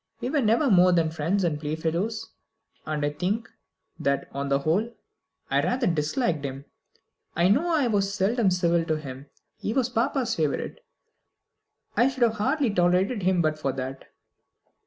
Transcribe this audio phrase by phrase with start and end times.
[0.19, 2.31] "We were never more than friends and playfellows.
[2.87, 3.47] And I think
[3.99, 4.89] that, on the whole,
[5.51, 6.65] I rather disliked him.
[7.35, 9.27] I know I was seldom civil to him.
[9.59, 10.79] He was papa's favourite.
[11.95, 14.05] I should hardly have tolerated him but for that."